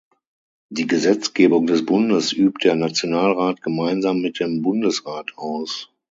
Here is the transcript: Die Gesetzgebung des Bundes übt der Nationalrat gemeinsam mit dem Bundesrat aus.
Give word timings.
Die 0.69 0.87
Gesetzgebung 0.87 1.67
des 1.67 1.85
Bundes 1.85 2.33
übt 2.33 2.61
der 2.67 2.75
Nationalrat 2.75 3.61
gemeinsam 3.61 4.19
mit 4.19 4.39
dem 4.39 4.63
Bundesrat 4.63 5.33
aus. 5.37 5.91